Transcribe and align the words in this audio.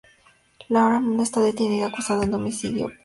Laura 0.67 0.97
M. 0.99 1.19
está 1.21 1.41
detenida 1.41 1.85
acusada 1.85 2.25
de 2.25 2.33
homicidio 2.33 2.87
simple. 2.87 2.99